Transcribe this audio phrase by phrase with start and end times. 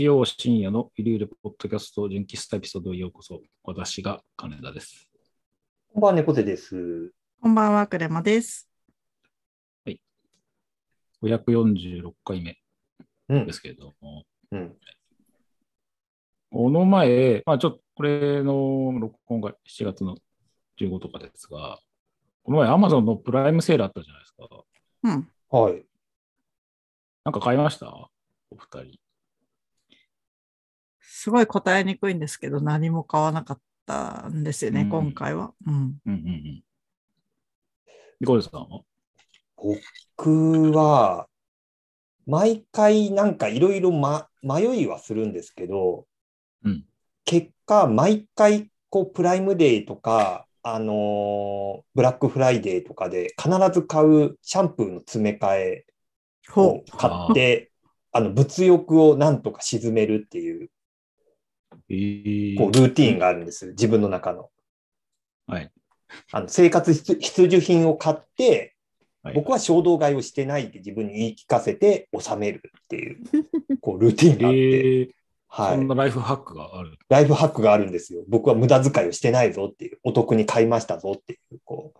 [0.00, 3.42] 日曜深夜のゆるゆるポッドキャスト純喫茶エピソードへようこそ。
[3.62, 5.10] 私が金田です。
[5.92, 7.12] こんばんは、猫背です。
[7.42, 8.66] こんばんは、クレマです。
[11.22, 12.56] 546回目
[13.28, 13.52] うんで。
[13.52, 14.74] すけれども、うん。
[16.50, 20.16] この前、まあちょっとこれの録音が7月の
[20.80, 21.78] 15とかですが、
[22.42, 24.48] この前 Amazon のプライムセールあったじゃないですか。
[25.02, 25.28] うん。
[25.50, 25.84] はい。
[27.22, 27.86] なんか買いました？
[28.50, 28.98] お二人。
[31.22, 35.52] すごい答えにくいんですけど、何も買わなかったんですよね、うん今回は。
[35.66, 35.74] うん。
[35.74, 36.64] うんうんうん。
[38.20, 38.80] ニコルさんは？
[39.54, 41.26] 僕は、
[42.26, 46.06] 毎回なんかいろいろま迷いはするんですけど、
[46.64, 46.86] うん
[47.26, 55.84] 結果、毎回こうプライムデーとか、あのーブラックフライデーとかで必ず買うシャンプーの詰め替え
[56.56, 57.72] をほ買って、
[58.10, 60.70] あの物欲をなんとか沈めるっていうえー
[62.56, 64.50] こうルーティーンがあるんです、自分の中の。
[65.46, 65.70] はい。
[66.32, 68.74] あの生活必必需品を買って、
[69.22, 73.18] はい僕は衝動買いをしてないって自分に言い聞かせて収めるっていう、
[73.82, 75.10] こうルーティンがあって、えー
[75.52, 75.76] はい。
[75.76, 76.96] そんなライフハックがある。
[77.08, 78.22] ライフハックがあるんですよ。
[78.28, 81.92] 僕は無駄遣いをしてないぞっていう、お得に買いましたぞっていう、こ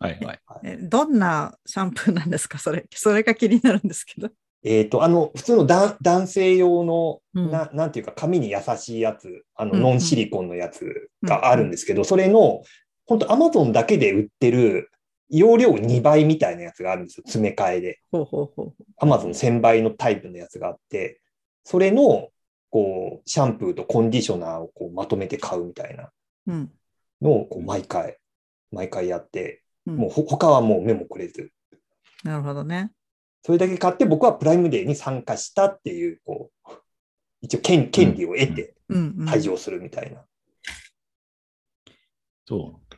[0.00, 0.36] はいはい。
[0.36, 0.40] う。
[0.64, 2.58] えどんなシャンプーなんですか？
[2.58, 2.86] それ。
[2.90, 4.30] それが気になるんですけど。
[4.70, 12.62] えっ、と、あの、普通のだ男性用の、うんななんていうか、髪に優しいやつ、あの、ノンシリコンのやつがあるんですけど、それの、
[13.06, 14.90] 本当アマゾンだけで売ってる、
[15.30, 17.22] 容量2倍みたいなやつがあるんですよ。
[17.26, 18.00] 詰め替えで。
[18.98, 21.22] アマゾン1000倍のタイプのやつがあって、
[21.64, 22.28] それの、
[22.68, 26.10] こう、シャンプーとコンディショナーをこうまとめて買うみたいな
[26.46, 26.70] うん。
[27.22, 28.18] のを、こう、毎回、
[28.70, 31.50] 毎回やって、うんもうほ他はもう目もくれず、
[32.22, 32.92] なるほどね。
[33.48, 36.70] それだけ買って僕はプライムデーに参加したっていう、こう、
[37.40, 38.74] 一応権権利を得て。
[38.90, 40.22] 退場するみたいな。
[42.46, 42.94] そう。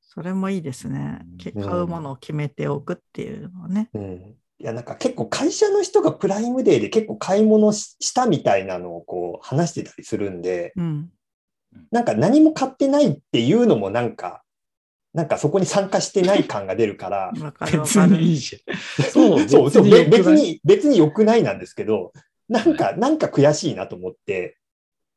[0.00, 1.20] それもいいですね。
[1.54, 3.90] 買うものを決めておくっていうのはね。
[3.94, 4.36] うん。
[4.58, 11.10] いや、なんか結構会社の人がプライムデーで結構買い物ししたみたいなのをこう話してたりするんで、うん。
[11.92, 14.42] なんか何も買ってないっていうのもなんか、
[15.14, 17.96] なんかそこに参加してない感が出るから、 別。
[17.96, 19.10] にいいじゃん。
[19.10, 22.12] そう、 そう、そうべ良くない別に、別に良くないなんですけど、
[22.48, 24.58] なんか、なんか悔しいなと思って、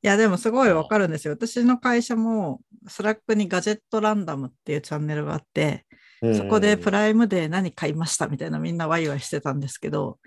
[0.04, 1.34] いや、でもすごいわかるんですよ。
[1.34, 5.86] 私の会社も、スラックにガジェットランダムっていうチャンネルがあって、
[6.22, 10.20] うんそこでプライムデー何買いましたみたいなみんなワイワイしてたんですけど、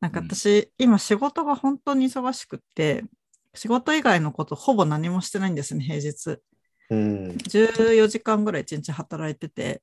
[0.00, 3.04] なんか私、今仕事が本当に忙しくって、
[3.54, 6.38] 仕事以外のことほぼ何もしてないんですね、平日。
[6.92, 9.82] うん、14時間ぐらい1日働いてて、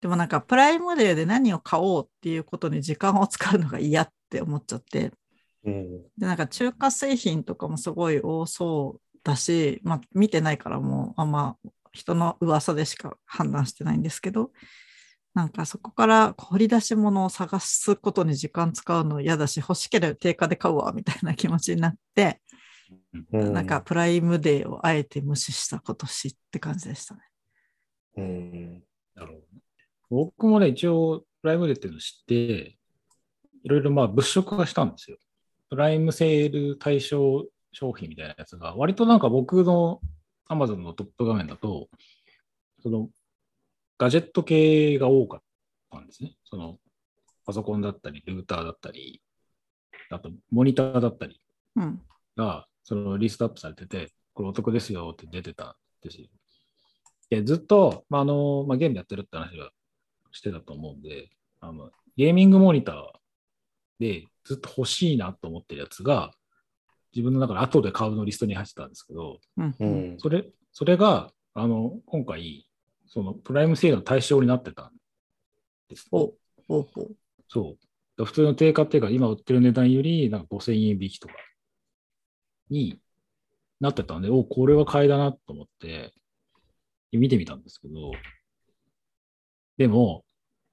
[0.00, 5.12] でもなんかプライムデーで何を買おうっていうことに時間を使うのが嫌って思っちゃって、
[5.64, 11.56] うん、で、なんか中華製品とかもすごい多そうだし、まあ見てないからもうあんま
[11.92, 14.50] 人の噂でしか判断してないんですけど、
[15.32, 22.40] なんかそこから掘り出し物を探すことに時間使うの嫌だし、欲しければ定価で買うわみたいな気持ちになって、
[23.32, 27.20] うんなんか、プライムデーをあえて無視した今年って感じでしたね。
[28.16, 28.82] うん、
[29.14, 29.44] なるほどね
[30.10, 32.76] 僕もね、一応、プライムデーっていうのを知って、
[33.62, 35.18] いろいろまあ物色がしたんですよ。
[35.68, 40.00] プライムセール対象商品みたいなやつが、割となんか僕の
[40.48, 41.88] Amazon のトップ画面だと、
[42.82, 43.08] その
[43.98, 45.42] ガジェット系が多かっ
[45.92, 46.34] たんですね。
[46.44, 46.78] その
[47.46, 49.22] パソコンだったり、ルーターだったり、
[50.10, 51.40] あとモニターだったり
[51.76, 52.02] うん。
[52.36, 56.28] が、そのリストアップされてて、これお得ですよって出てたんですよ。
[57.30, 59.70] で、ずっと、まあ、あの、まあ、ゲームやってるって話は
[60.32, 62.96] してたと思うんで、あのゲーミングモニター
[63.98, 66.32] でずっと欲しいなと思ってるやつが、
[67.14, 69.76] 自分の中で後で買うのリストに入ってたんですけど、うん。
[69.78, 69.86] う。
[70.14, 72.66] ん、それ、それが、あの、今回、
[73.06, 74.90] そのプライムセールの対象になってたん
[75.88, 76.06] です。
[76.10, 77.16] ほうほうほう。
[77.48, 77.76] そ
[78.18, 78.24] う。
[78.24, 81.34] 普通の定価っていうか、今売ってる値段より、なんか5000円引きとか
[82.70, 82.98] に
[83.80, 86.12] なってたんで、おこれは買いだなと思って、
[87.12, 88.12] 見てみたんですけど、
[89.76, 90.24] でも、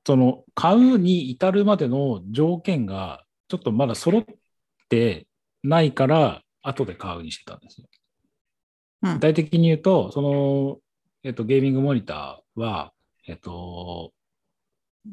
[0.05, 4.25] その、買うに至るまでの条件が、ちょっとまだ揃っ
[4.89, 5.27] て
[5.63, 7.87] ないから、後で買うにしてたんですよ。
[9.03, 10.77] うん具体的に言うと、その、
[11.23, 12.93] えっと、ゲーミングモニターは、
[13.27, 14.11] えっと、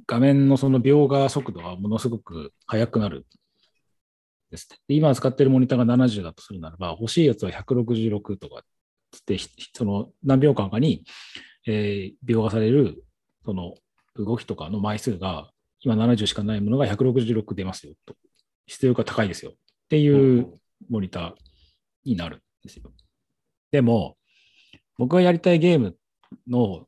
[0.07, 3.27] 画面のその描画速度がものすごく速くなる
[4.55, 8.63] です今使ってるモニターが70だとするならば、欲しいやつは166とか
[9.11, 11.05] つって、ひその何秒間かに、
[11.67, 13.05] えー描画される
[13.45, 13.75] その
[14.17, 18.15] 動きとかの枚数が、今70しかないものが166出ますよと。
[18.67, 19.55] 質量が高いですよっ
[19.89, 20.53] ていう
[20.89, 21.35] モニター
[22.05, 22.91] になるんですよ。
[23.71, 24.17] でも、
[24.97, 25.97] 僕がやりたいゲーム
[26.49, 26.87] の、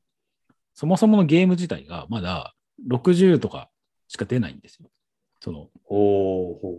[0.72, 2.54] そもそものゲーム自体がまだ
[2.88, 3.70] 60とか
[4.08, 4.88] しか出ないんですよ。
[5.46, 5.68] その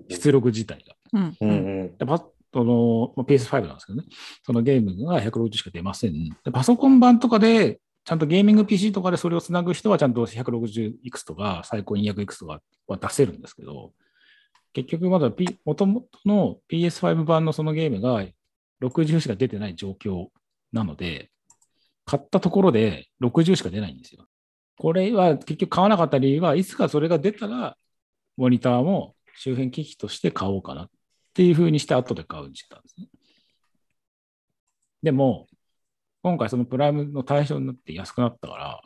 [0.09, 0.95] 出力自体が。
[1.13, 1.53] うんうんう
[1.85, 1.97] ん。
[1.97, 4.07] でパそのまあ PS5 なんですけどね、
[4.45, 6.29] そのゲームが160しか出ません。
[6.43, 13.93] でパソコン版とかで、ちゃんとゲーミング PC とかでそれをつなぐ人はちゃんと160いくつとか最高200いくつとかは出せるんですけど、
[14.73, 18.23] 結局まだ、P、元々の PS5 版のそのゲームが
[18.81, 20.27] 60しか出てない状況
[20.73, 21.31] なので、
[22.05, 24.25] 買ったところで60しか出ないんですよ。
[24.77, 27.75] これは結局買わなかった理由は、いつかそれが出たら、
[28.37, 30.89] モニターも周辺機器として買おうかなっ
[31.33, 33.07] ていうふうにして後で買うようにしてたんですね。
[35.03, 35.47] でも、
[36.23, 38.81] 今回そのプライムの対象になって安くなったから、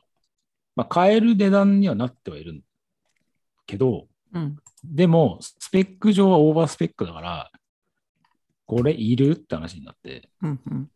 [0.76, 2.62] まあ、買える値段にはなってはいる
[3.66, 4.58] けど、うん。
[4.84, 7.52] でも、スペック上はオーバースペックだから、
[8.66, 10.92] これいるって話になって、うんうん。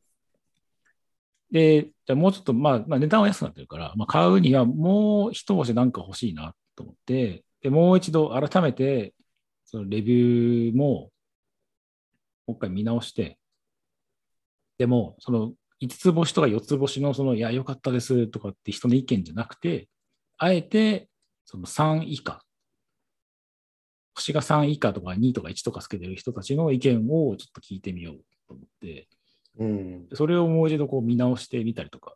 [1.51, 9.15] で、じゃあもうちょっと、まあ、まあ、値段は安くなってるから、まあ、買うにはもう一押しなんか欲しいなと思って、で、もう一度改めて、
[9.63, 11.09] そのレビューも、
[12.45, 13.39] もう一回見直して、
[14.77, 19.89] でも、その5つ星とか4つ星の、その、いや、良かったですとかって人の意見じゃなくて、
[20.37, 21.09] あえて、
[21.43, 22.43] その3以下、
[24.13, 28.15] 星が3以下とか2とか1とかつけてる人たちの意見をちょっと聞いてみよう
[28.47, 29.07] と思って、
[29.57, 30.07] うん。
[30.13, 32.13] それをもう一度こう見直してみたりとか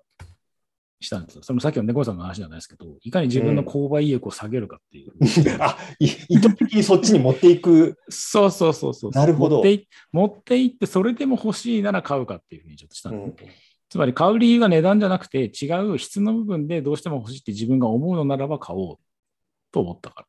[1.01, 1.43] したんですよ。
[1.43, 5.13] そのさっきの猫さんの話じゃないですけど、いかに自分の購買意欲を下げるかっていう。
[5.59, 7.97] あ、い意図的にそっちに持っていく。
[8.09, 9.11] そうそうそうそう。
[9.11, 13.49] なるほど持ってい持っていって、それでも欲しいなら買うかっていうふうにちょっとしたんうです、ん
[13.89, 18.97] つまり買う理由が値段じゃなくて、違う質の部分でどうしても欲しいって自分が思うのならば買おう
[19.71, 20.27] と思ったから。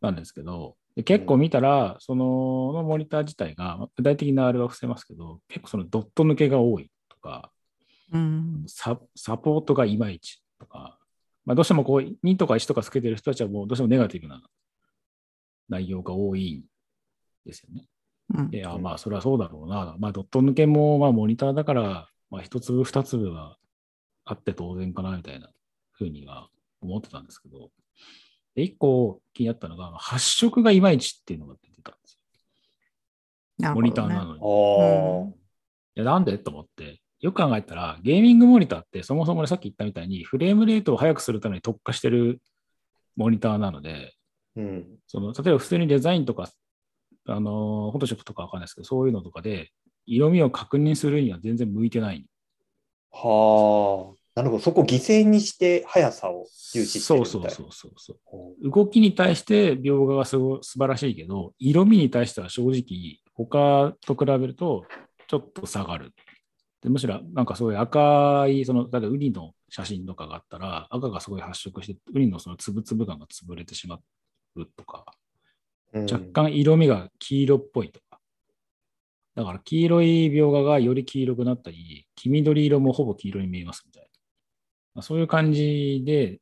[0.00, 7.52] なんですけど、で結構見たら、そののモニター自体が、まあ具体的なあれは伏せますけど、結構そのドット抜けが多いとか、
[8.12, 10.98] うんササポートがいまいちとか、
[11.44, 14.42] まあ、どうしてもこう2とか1とかつけてる人たちはもうどうしてもネガティブな
[15.68, 16.64] 内容が多いん
[17.44, 17.88] ですよね。
[18.34, 19.96] うんで、あまあそれはそうだろうな。
[19.98, 23.56] まあドット抜けもまあモニターだから、まあ一粒二粒は
[24.24, 25.48] あって当然かなみたいな
[25.92, 26.48] ふうには
[26.80, 27.70] 思ってたんですけど、
[28.54, 32.18] で一個気になったのが発色がいまいちっていうのが出てたんです
[33.60, 33.74] よ。
[33.74, 34.40] ねニターなのに。
[34.40, 35.32] ああ。
[35.94, 36.36] いや、なんで？
[36.38, 42.40] と思って、よく考えたら、ゲーミングモニターってそもそもねさっき言ったみたいに、フレームレートを速くするために特化してる
[43.16, 44.14] モニターなので、
[44.56, 44.86] うん。
[45.06, 46.50] その例えば普通にデザインとか、
[47.28, 49.70] あの、フォトショップとかわかんないですけど、そういうのとかで、
[50.06, 52.24] 色味を確認するには全然向いてない。
[53.10, 54.16] はあ。
[54.36, 54.62] なるほど。
[54.62, 58.16] そこ犠牲にして速さを重視してそうるみたいそうそうそうそう。
[58.24, 64.84] ほ動きに対して描画がすご素晴らしいけど、色味に対しては正直、他と比べると
[65.26, 66.12] ちょっと下がる。
[66.86, 73.98] でむしろ、なんかそういう赤い、その、例えばウニの写真とかがあったら、赤がすごい発色して、ウニのそのつぶつぶ感が潰れてしま
[74.54, 75.04] うとか、
[75.92, 75.98] う。
[75.98, 78.20] うん若干色味が黄色っぽいとか。
[79.34, 84.08] だから黄色い描画がより黄色くなったり、黄緑色もほぼ黄色に見えますみたい
[84.94, 85.02] な。
[85.02, 86.38] そういう感じで、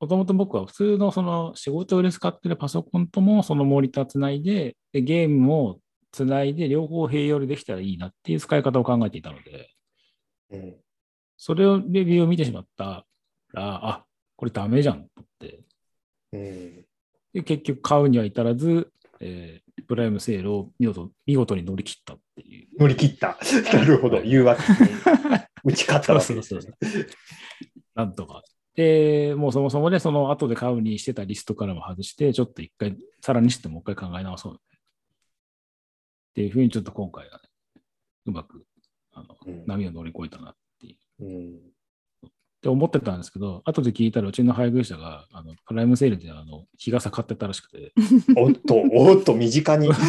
[0.00, 5.80] もともと僕は普通のその仕事で使ってるパソコンともそのモニターつないで、でゲームも
[6.14, 9.70] つないで両方併用でできたらいいなっていう使い方を考えていたので、
[10.50, 10.76] うん
[11.36, 13.04] それをレビューを見てしまった
[13.52, 14.04] ら、あ、
[14.36, 15.60] これダメじゃんと思って、
[16.32, 16.86] うん。
[17.34, 18.88] で結局買うには至らず、
[19.20, 22.68] えープライムセールを見事見事に乗り切ったっていう。
[22.80, 23.36] 乗り切った。
[23.74, 24.22] なるほど。
[24.22, 24.78] 誘惑に
[25.64, 27.06] 打ち勝ったわけですねそうそうそう
[27.94, 28.42] なんとか。
[28.74, 34.58] で、もうそもそもね、その後で買うにしてたリストからも外して、ちょっと一回、さらにしてもう一回考え直そう、ね。
[36.34, 37.48] っていうふうにちょっと今回はね、
[38.26, 38.66] うまく
[39.12, 41.24] あのうん波を乗り越えたなっていう。
[41.24, 41.54] うん
[42.24, 42.30] っ
[42.64, 47.92] て思ってたんですけど、後で聞いたらうちの配偶者が、あのプライムセールであの日傘買ってたらしくて。
[48.38, 49.90] おっと、おっと、身近に。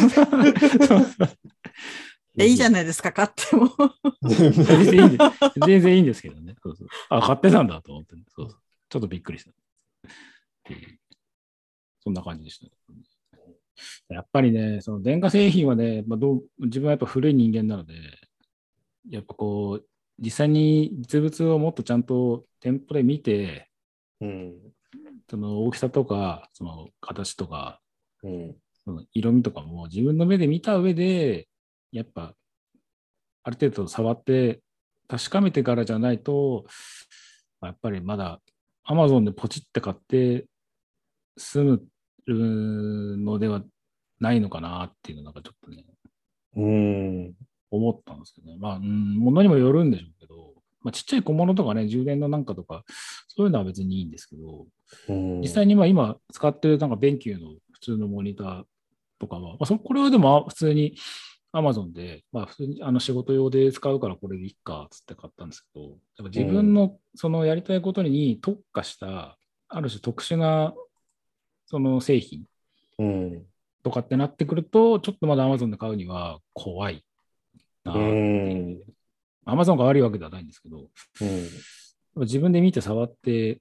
[2.38, 3.70] えいいじゃないですか、買っても。
[4.26, 5.30] 全然いいんです。
[5.66, 6.54] 全然いいんですけどね。
[6.62, 8.60] そうそうあ、買ってたんだと思って、ね、そうそう。
[8.88, 9.52] ちょっとびっくりした。
[12.00, 12.68] そんな感じでした、
[14.08, 17.94] やっぱりね、その電化製品はね、まあ、どう自分はやっぱ古い人間なので、
[19.10, 19.86] やっぱこう、
[20.18, 23.70] 実際に実物をもっとちゃんと店舗で見て、
[24.20, 24.54] うん。
[25.28, 27.80] その大きさとか、その形とか、
[28.22, 28.56] うん。
[28.84, 31.48] その色味とかも自分の目で見た上で、
[31.92, 32.34] やっぱ、
[33.42, 34.60] ある程度触って
[35.08, 36.66] 確かめてからじゃないと、
[37.62, 38.40] やっぱりまだ
[38.88, 40.46] Amazon でポチって買って
[41.36, 41.86] 済む
[42.34, 43.62] のでは
[44.20, 45.84] ないのかなっていうのがちょっとね、
[46.56, 47.34] うん。
[47.70, 48.56] 思ったんですけどね。
[48.58, 52.84] まあ、うん、物にもよるんでしょうけど、まあ、ちっちゃい小物とかね、充電のなんかとか、
[53.28, 54.66] そういうのは別にいいんですけど、
[55.08, 58.62] うん実際にまあ今使ってるなんかベンキューの普通のモニター
[59.18, 60.96] とかは、まあ、そこれはでも普通に
[61.52, 69.36] Amazon で、まあ普通にあの仕事用で使うからこれでいいかっつって買ったんですけど、やっぱ自分のそのやりたいことに特化した、
[69.68, 70.72] ある種特殊な
[71.66, 72.44] その製品
[72.98, 73.46] うん。
[73.82, 77.04] とかってなってくると、ちょっとまだ Amazon で買うには怖い
[77.84, 78.84] なっていう。
[79.46, 80.78] Amazon が悪いわけではないんですけど、
[81.20, 81.48] うん。
[82.16, 83.60] ぱ自分で見て触って、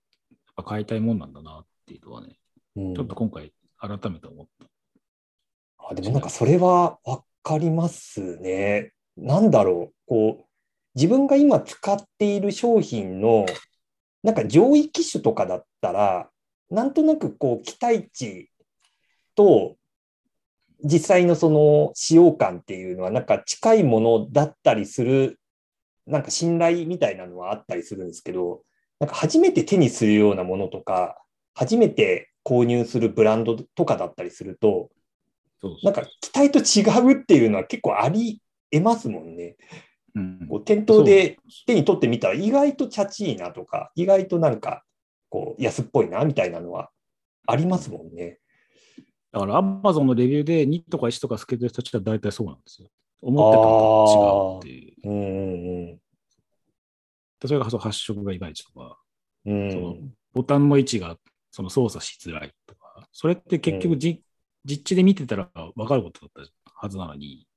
[0.65, 2.37] 買いたいもんなんだなっていうのはね、
[2.77, 4.65] うんちょっと今回改めて思った。
[5.89, 8.93] あでもなんかそれはわかりますね。
[9.17, 9.95] なんだろう。
[10.07, 10.45] こう、
[10.95, 13.45] 自分が今使っている商品の、
[14.23, 16.29] なんか上位機種とかだったら、
[16.69, 18.49] なんとなくこう、期待値
[19.35, 19.75] と、
[20.83, 25.39] 実際のその使用感っていうのは、なんか近いものだったりする、
[26.05, 28.63] なんか信頼みたいなのはあったりするんですけど、
[28.99, 31.21] なんか初めて手にするようなものとか、
[31.53, 34.89] 初めて購入するブランドとかだったりすると、
[35.83, 38.41] なんか期待と違うっていうのは結構あり
[38.71, 39.55] えますもんね。
[40.13, 40.47] うん。
[40.47, 44.83] こう店頭で手に取ってみたら意外とチャチいなとか、意外となんか
[45.29, 46.89] こう安っぽいなみたいなのは
[47.47, 48.39] ありますもんね。
[49.31, 52.89] だから Amazon のレビューで2とか1とかつけてる人たちは大体そうなんですよ。
[53.21, 55.09] 思ってたのと違うっていう。
[55.09, 55.99] うんうん
[57.41, 58.97] それが発色がいまいちとか、
[59.45, 59.67] うん。
[59.67, 61.17] うそのんボタンの位置が
[61.51, 64.23] その操作しづらいとか、それって結局じ、
[64.65, 67.47] 実地で見てたら分かることだったはずなのに、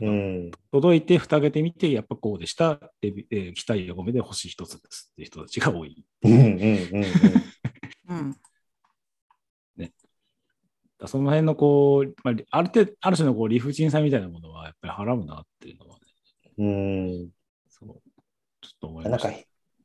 [0.00, 0.50] ぱうん。
[0.72, 6.04] 届いて蓋開けてみて、やっぱこうでした、レビえー期待を込めて星一つですっていう人たちが多い。
[6.22, 7.14] うんうんうん
[8.08, 8.36] うん。
[9.78, 9.86] だ
[11.00, 16.04] からその辺のこう、まあ、ある程度、ある種のこう理不尽さみたいなものはやっぱり払うなっていうのはね、
[16.58, 16.66] う
[17.24, 17.30] ん。
[17.68, 17.88] そう。
[18.62, 19.30] ちょっと思いなんか。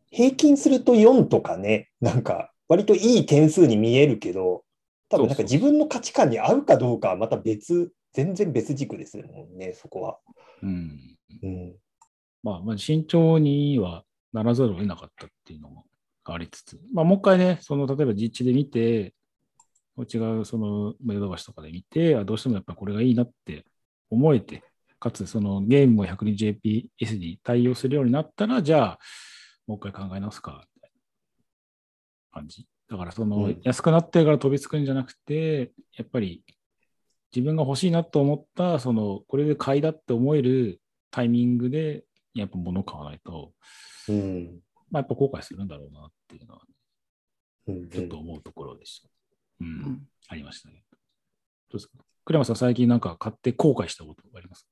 [0.09, 4.63] 平均すると4とかね、なんか割といい点数に見えるけど、
[5.09, 10.19] 多分なんか自分の価値観に合うかどうかはまた別、全然別軸ですもんね、そこは。
[10.63, 11.17] うん。
[11.43, 11.75] うん
[12.43, 14.03] まあ、まあ、慎重には
[14.33, 15.85] ならざるを得なかったっていうのも
[16.23, 19.13] ありつつ、まあ、もう一回ね、その、例えば実地で見て、
[19.97, 23.65] 違う、その、ヨドバシとかで見て、あどうしてもやっぱこれがいいなって
[24.09, 24.63] 思えて、
[24.99, 28.99] かつ、そのゲームも 120fps に対応するようになったら、じゃあ、
[29.67, 30.91] もう一回考え直すか、みたい
[32.33, 32.65] な感じ。
[32.89, 36.43] だから、その、うん安くなってるから飛びつくんじゃなくて、やっぱり、
[37.33, 43.53] 自分が欲しいなと思った、その、これで買いだって思えるタイミングで、やっぱ物を買わないと、
[44.07, 44.59] うん
[44.89, 46.61] まあ、やっぱ後悔するんだろうなっていうのは、
[47.67, 49.09] うんちょっと思うところでした。
[49.61, 50.83] うん、うんありましたね。
[51.69, 51.93] どうですか？
[52.25, 54.67] 栗山さん、最近なんか買って後悔したことあります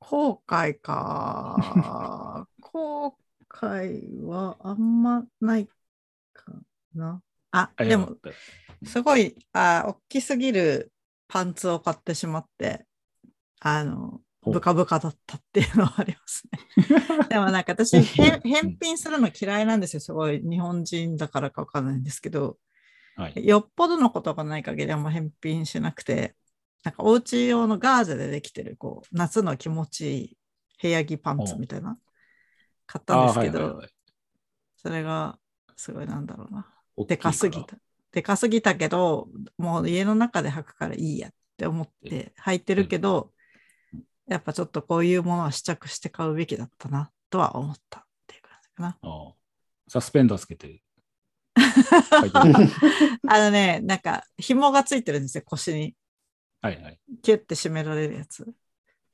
[0.00, 2.46] 後悔か。
[2.60, 3.16] 後
[3.48, 5.68] 悔はあんまない
[6.32, 6.52] か
[6.94, 7.22] な。
[7.50, 8.16] あ、あでも、
[8.84, 10.92] すごい、あ、大きすぎる
[11.28, 12.86] パンツを買ってしまって、
[13.60, 17.26] あの、ブカブカだったっていうのはありますね。
[17.28, 20.00] でもなんか私、返返品するの嫌いなんですよ。
[20.00, 22.58] すごい日本人だからかわかんないんですけど、
[23.16, 23.46] はい。
[23.46, 26.34] よっぽどのことがない限りあんま返品しなくて、
[26.84, 30.36] なんかお家用のガーゼでできてる、こう、夏の気持ちいい
[30.80, 31.98] 部屋着パンツみたいな、
[32.86, 33.90] 買ったんですけど、はいはいはい
[34.80, 35.38] それが
[35.76, 36.66] すごいなんだろうな。
[37.06, 37.76] でかすぎた。
[38.12, 43.32] でかすぎたけど、もう家の中で履くからいいやって思って履いてるけど、
[44.26, 48.98] やっぱちょっとこういうものは試着して買うべきだったなとは思ったっていう感じかな。
[49.02, 49.38] あー
[49.90, 50.82] サスペンダーつけて。
[51.54, 52.30] は い
[53.26, 55.96] あのね、なんか紐がついてるんですよ、腰に。
[56.60, 57.00] はいはい。
[57.22, 58.44] キュッて締められるやつ。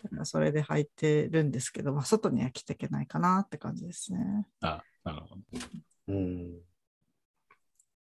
[0.02, 4.46] だからそれで履いてるんですけど、まあ、外には着ていけないかなって感じですね。
[4.60, 5.42] あなるほど。
[6.08, 6.60] うん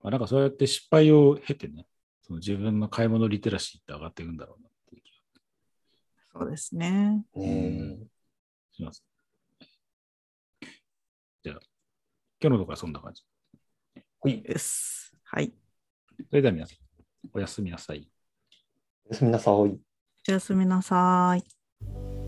[0.03, 1.87] まあ、なんかそうやって失敗を経てね、
[2.23, 5.13] その自分の買い物リテラシーって上がっていくんだろうなっていう気
[6.33, 7.25] そうですね。
[7.35, 8.07] うんが
[8.73, 9.05] します。
[11.45, 11.61] じゃあ、
[12.41, 13.23] 今日のところはそんな感じ。
[14.19, 15.13] ほいです。
[15.25, 15.53] はい。
[16.31, 16.79] それでは皆さん、
[17.33, 18.09] おやすみなさい。
[19.07, 19.55] おやすみなさい。
[19.55, 19.79] お
[20.27, 22.22] やすみなさい。